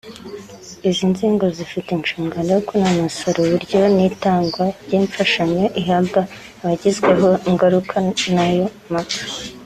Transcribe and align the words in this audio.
Izi 0.89 1.05
nzego 1.13 1.45
zifite 1.57 1.89
n’inshingano 1.93 2.49
yo 2.55 2.61
kunononsora 2.67 3.37
uburyo 3.43 3.79
n’itangwa 3.95 4.65
ry’imfashanyo 4.83 5.65
ihabwa 5.79 6.21
abagizweho 6.61 7.27
ingaruka 7.49 7.95
n’ayo 8.35 8.65
mapfa 8.93 9.23